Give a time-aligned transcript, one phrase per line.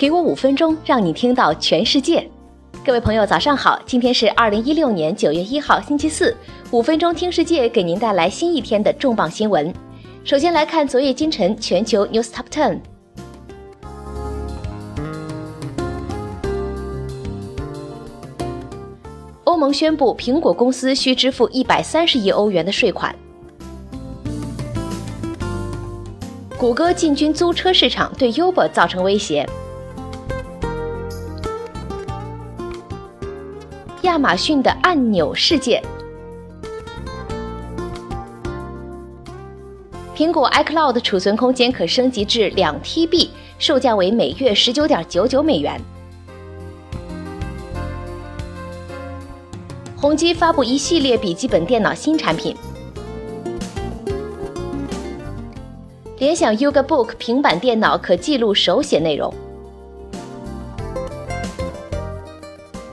[0.00, 2.26] 给我五分钟，让你听到全世界。
[2.82, 3.78] 各位朋友，早上好！
[3.84, 6.34] 今天是二零一六年九月一号，星期四。
[6.70, 9.70] 五分钟听世界，给您带来新一天的重磅新闻。
[10.24, 12.80] 首先来看昨夜今晨全球 news top ten。
[19.44, 23.14] 欧盟宣布，苹果公司需支付一百三十亿欧元的税款。
[26.56, 29.46] 谷歌进军租车市场，对 Uber 造成威胁。
[34.10, 35.80] 亚马逊的按钮事件。
[40.16, 43.28] 苹果 iCloud 储存空间可升级至两 TB，
[43.60, 45.80] 售价为每月十九点九九美元。
[49.96, 52.56] 宏基发布一系列笔记本电脑新产品。
[56.18, 59.32] 联想 Yoga Book 平板电脑可记录手写内容。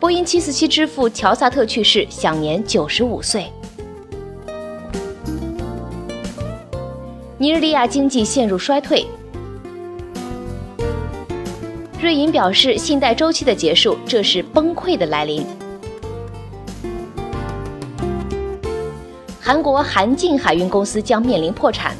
[0.00, 3.50] 波音747之父乔萨特去世，享年九十五岁。
[7.36, 9.04] 尼日利亚经济陷入衰退。
[12.00, 15.44] 瑞银表示，信贷周期的结束，这是崩溃的来临。
[19.40, 21.96] 韩国韩进海运公司将面临破产。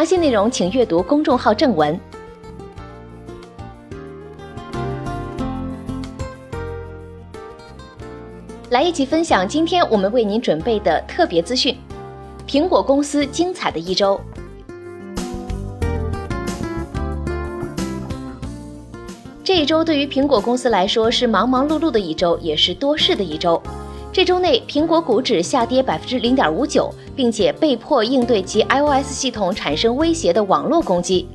[0.00, 2.00] 详细内容请阅读公众号正文。
[8.70, 11.76] 来一起分享今天我们为您准备的特别资讯：
[12.48, 14.18] 苹果公司精彩的一周。
[19.44, 23.62] 这一周对于苹果公司来说是忙忙碌碌的一周，也是多事的一周。
[24.12, 31.28] 这周内，苹果股指下跌百分之零点五九，并且被迫应对其 iOS 系统产生威胁的网络攻击，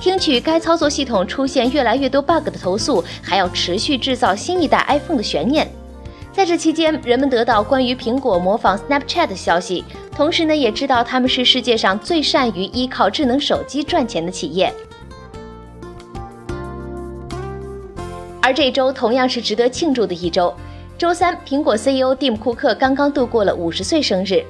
[0.00, 5.70] 听取该操作系统出现越来越多 bug 的投诉，还要持续制造新一代 iPhone 的悬念。
[6.32, 9.84] 在这期间，人们得到关于苹果模仿 Snapchat 的消息，
[10.16, 14.72] 同时呢，也知道他们是世界上最善于依靠智能手机赚钱的企业。
[18.40, 20.52] 而这周同样是值得庆祝的一周。
[21.02, 24.40] 周三，苹果 CEO 蒂姆·库克刚刚度过了五十岁生日。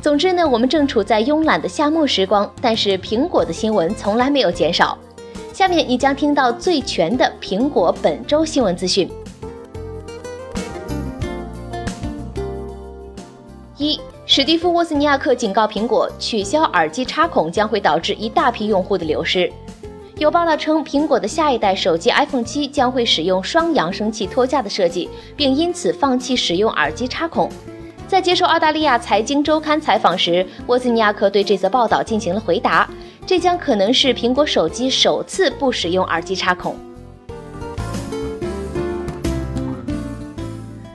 [0.00, 4.98] 总之呢，我们正处在慵懒的夏末时光，但是苹果的新闻从来没有减少。
[5.52, 9.08] 下面你将听到最全的苹果本周新闻资讯。
[13.76, 19.48] 一，史蒂夫·沃斯尼亚克警告苹果，取消耳机插孔将会导致一大批用户的流失。
[20.22, 27.50] 有报道称，苹果的下一代手机 iPhone 七将会使用双扬声器托架的设计，并因此放弃使用耳机插孔。
[28.06, 32.88] 在接受澳大利亚财经周刊采访时，沃兹尼亚克对这则报道进行了回答：
[33.26, 36.76] 这将可能是苹果手机首次不使用耳机插孔。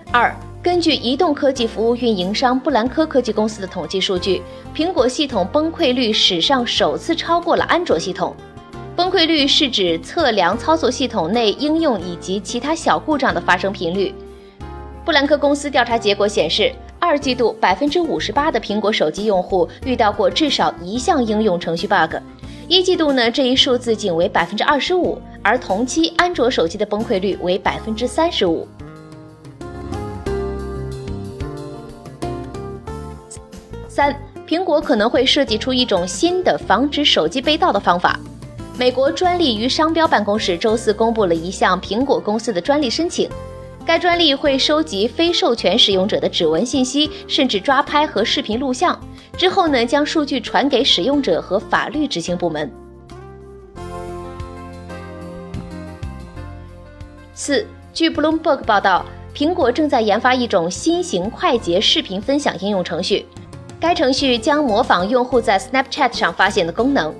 [0.09, 0.33] 二，
[0.63, 4.41] 根据移动科技服务运营商布兰科科技公司的统计数据，
[4.73, 8.33] 苹果系统崩溃率史上首次超过了安卓系统。
[8.97, 14.11] 崩溃率是指测量操作系统内应用以及其他小故障的发生频率。
[15.05, 22.15] 布兰克公司调查结果显示，二季度百分之五十八的苹果手机用户遇到过至少一项应用程序 bug，
[22.67, 28.67] 一季度呢这一数字仅为百分之二十五，而同期安卓手机的崩溃率为百分之三十五。
[33.87, 38.19] 三，苹果可能会设计出一种新的防止手机被盗的方法。
[38.79, 43.27] 美国专利与商标办公室周四公布了一项苹果公司的专利申请，
[43.83, 48.99] 该专利会收集非授权使用者的指纹信息，甚至抓拍和视频录像，
[49.35, 52.71] 之后呢将数据传给使用者和法律执行部门。
[57.33, 59.03] 四，据 Bloomberg 报道，
[59.33, 63.25] 苹果正在研发一种新型快捷视频分享应用程序，
[63.79, 67.11] 该程序将模仿用户在 Snapchat 上发现的功能。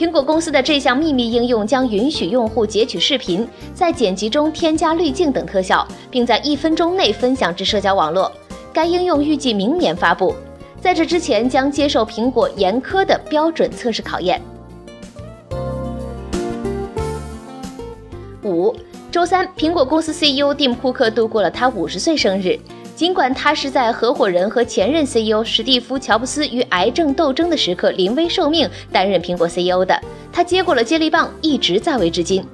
[0.00, 8.32] 苹果公司的这项秘密应用将允许用户截取视频，在剪辑中添加滤镜等特效，并在一分钟内分享至社交网络。
[8.72, 10.34] 该应用预计明年发布，
[10.80, 14.40] 在这之前将接受苹果严苛的标准测试考验。
[18.42, 18.74] 五
[19.12, 22.58] 周三，苹果公司 CEO 蒂姆·库克度过了他五十岁生日。
[23.00, 29.98] 尽管他是在合伙人和前任 CEO 史蒂夫·乔布斯与癌症斗争的时刻临危受命担任苹果 CEO 的，
[30.30, 32.46] 他接过了接力棒，一直在位至今。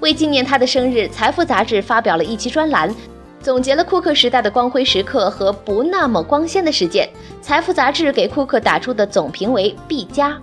[0.00, 2.96] 为纪念他的生日，《财富》杂志发表了一期专栏，
[3.42, 7.06] 总结了库克时代的光辉时刻和不那么光鲜的事件。
[7.42, 10.34] 财富杂志给库克打出的总评为 B 加。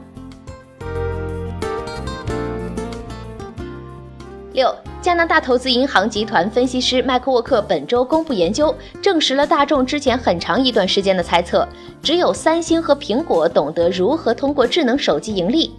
[4.57, 11.68] 六，加拿大投资银行集团分析师麦克沃克本周公布研究，证实了大众之前很长一段时间的猜测：
[12.01, 15.75] 只有三星和苹果懂得如何通过智能手机盈利。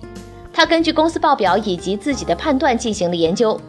[0.52, 3.60] 他根据公司报表以及自己的判断进行了研究。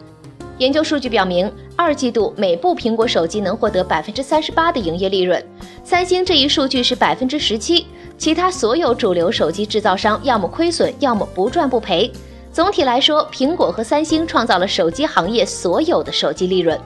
[0.58, 5.44] 研究数据表明，二季度每部苹果手机能获得百分之三十八的营业利润，
[5.82, 7.84] 三星这一数据是百分之十七，
[8.16, 12.08] 其他所有主流手机制造商要么亏损，要么不赚不赔。
[12.52, 16.78] 总体来说，苹果和三星创造了手机行业所有的手机利润。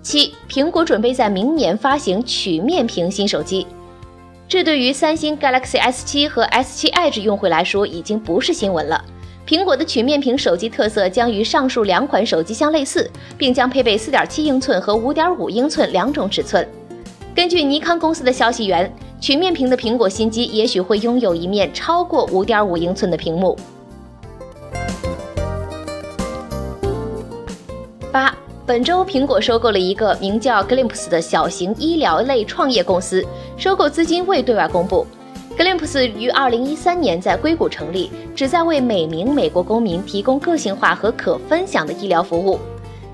[0.00, 3.66] 七，苹果准备在明年发行曲面屏新手机，
[4.48, 9.04] 这对于三星 Galaxy S7 和 S7 Edge 用户来说已经不是新闻了。
[9.44, 16.66] 苹果的曲面屏手机特色将与上述两款手机相类似，并将配备4.7英寸和5.5英寸两种尺寸。
[17.34, 23.56] 根据尼康公司的消息源，曲面屏的苹果新机也许会拥有一面超过5.5英寸的屏幕。
[28.12, 33.24] 八，本周苹果收购了一个名叫 Glimps 的小型医疗类创业公司，
[33.56, 35.06] 收购资金未对外公布。
[35.56, 42.58] Glimps 于二零一三年在硅谷成立，旨在为每名美国公民提供个性化和可分享的医疗服务。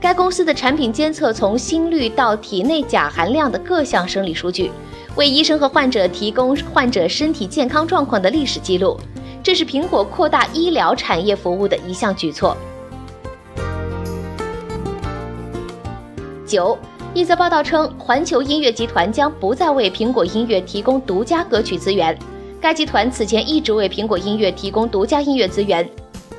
[0.01, 4.71] 该公司的产品监测从心率到体内钾含量的各项生理数据，
[5.17, 8.99] 为医生和患者提供患者身体健康状况的历史记录。
[9.43, 12.57] 这是苹果扩大医疗产业服务的一项举措。
[16.47, 16.79] 九。
[17.13, 22.17] 一则报道称，环球音乐集团将不再为苹果音乐提供独家歌曲资源。
[22.61, 25.91] 该集团此前一直为苹果音乐提供独家音乐资源，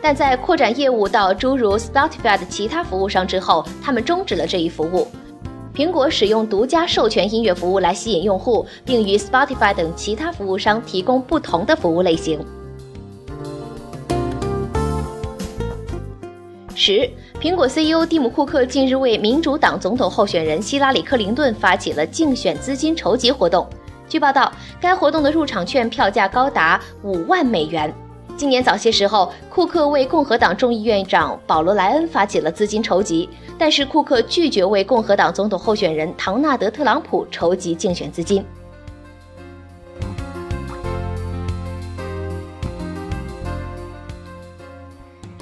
[0.01, 5.07] 但在扩展业务到诸如 Spotify 的其他服务商之后，他们终止了这一服务。
[5.73, 12.39] 苹果使用独家授权音乐服务来吸引用户，并与 Spotify 等其他服务商提供不同的服务类型。
[16.75, 17.09] 十，
[17.39, 23.65] 苹果 CEO 蒂姆·库克近日为民主党总统候选人希拉里·克林顿发起了竞选资金筹集活动。
[24.09, 24.51] 据报道，
[24.81, 27.94] 该活动的入场券票价高达五万美元。
[28.41, 38.43] 今年早些时候，库克为共和党众议院长保罗·莱恩发起了资金筹集，但是库克拒绝为共和党总统候选人唐纳德·特朗普筹集竞选资金。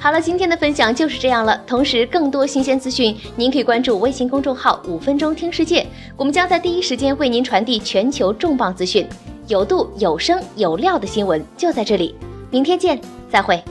[0.01, 1.57] 好了，今天的分享就是这样了。
[1.65, 5.87] 同时，更多新鲜资讯，您可以关注微信公众号“五分钟听世界”，
[6.17, 9.07] 我们将在第一时间为您传递全球重磅资讯，
[9.47, 12.13] 有度、有声、有料的新闻就在这里。
[12.51, 12.99] 明天见，
[13.29, 13.63] 再会。